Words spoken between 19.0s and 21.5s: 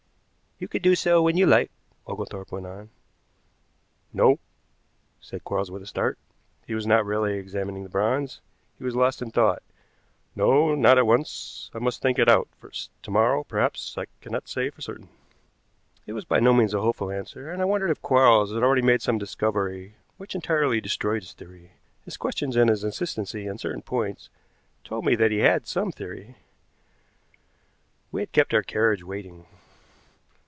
some discovery which entirely destroyed his